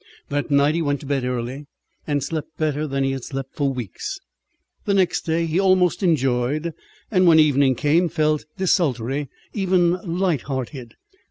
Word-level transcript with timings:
That 0.29 0.49
night 0.49 0.73
he 0.73 0.81
went 0.81 0.99
to 1.01 1.05
bed 1.05 1.23
early 1.25 1.67
and 2.07 2.23
slept 2.23 2.57
better 2.57 2.87
than 2.87 3.03
he 3.03 3.11
had 3.11 3.23
slept 3.23 3.53
for 3.55 3.71
weeks. 3.71 4.17
The 4.85 4.95
next 4.95 5.27
day 5.27 5.45
he 5.45 5.59
almost 5.59 6.01
enjoyed, 6.01 6.73
and 7.11 7.27
when 7.27 7.37
evening 7.37 7.75
came, 7.75 8.09
felt 8.09 8.45
desultory, 8.57 9.29
even 9.53 9.91
light 10.03 10.41
hearted. 10.41 10.95